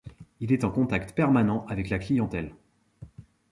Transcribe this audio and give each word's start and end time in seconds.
Il 0.39 0.51
est 0.51 0.63
en 0.63 0.71
contact 0.71 1.13
permanent 1.13 1.63
avec 1.67 1.91
la 1.91 1.99
clientèle. 1.99 2.55